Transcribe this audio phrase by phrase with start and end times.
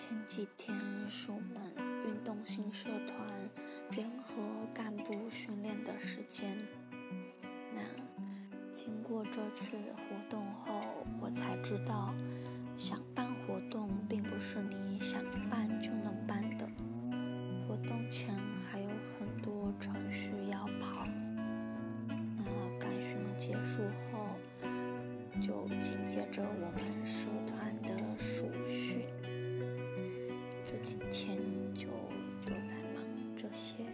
[0.00, 0.74] 前几天
[1.10, 1.60] 是我们
[2.06, 3.28] 运动新社团
[3.90, 4.32] 联合
[4.72, 6.56] 干部训练的时间。
[7.74, 7.82] 那
[8.74, 12.14] 经过这次活动后，我才知道，
[12.78, 16.66] 想办活动并不是你想办就能办的。
[17.68, 18.34] 活动前
[18.72, 18.88] 还有
[19.18, 21.06] 很多程序要跑。
[22.08, 24.28] 那干训结束后，
[25.42, 27.59] 就紧接着我们社团
[30.82, 31.38] 今天
[31.74, 31.88] 就
[32.46, 33.04] 都在忙
[33.36, 33.84] 这些